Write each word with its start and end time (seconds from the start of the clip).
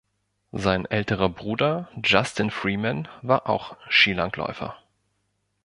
Sein 0.55 0.85
älterer 0.85 1.29
Bruder 1.29 1.87
Justin 2.03 2.49
Freeman 2.49 3.07
war 3.21 3.47
auch 3.47 3.77
Skilangläufer. 3.87 4.75